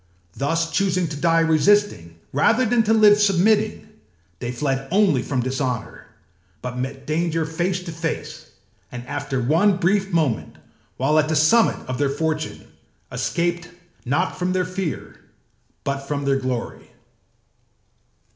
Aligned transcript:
Thus 0.35 0.71
choosing 0.71 1.07
to 1.09 1.15
die 1.15 1.41
resisting, 1.41 2.17
rather 2.33 2.65
than 2.65 2.81
to 2.85 2.91
live 2.93 3.21
submitting, 3.21 3.87
they 4.39 4.51
fled 4.51 4.87
only 4.89 5.21
from 5.21 5.41
dishonour, 5.43 6.07
but 6.63 6.75
met 6.75 7.05
danger 7.05 7.45
face 7.45 7.83
to 7.83 7.91
face, 7.91 8.47
and 8.91 9.05
after 9.05 9.39
one 9.39 9.77
brief 9.77 10.09
moment, 10.11 10.55
while 10.97 11.19
at 11.19 11.29
the 11.29 11.35
summit 11.35 11.75
of 11.87 11.99
their 11.99 12.09
fortune, 12.09 12.67
escaped, 13.11 13.69
not 14.03 14.35
from 14.39 14.53
their 14.53 14.65
fear, 14.65 15.19
but 15.83 15.99
from 15.99 16.25
their 16.25 16.39
glory. 16.39 16.89